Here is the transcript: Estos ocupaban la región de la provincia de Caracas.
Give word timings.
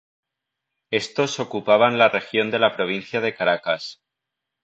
Estos 0.89 1.39
ocupaban 1.39 1.99
la 1.99 2.09
región 2.09 2.49
de 2.49 2.57
la 2.57 2.75
provincia 2.75 3.21
de 3.21 3.35
Caracas. 3.35 4.01